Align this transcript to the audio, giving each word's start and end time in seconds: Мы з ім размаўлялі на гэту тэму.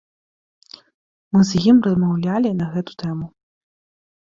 Мы 1.35 1.39
з 1.51 1.61
ім 1.73 1.77
размаўлялі 1.89 2.57
на 2.65 2.73
гэту 2.75 2.91
тэму. 3.05 3.25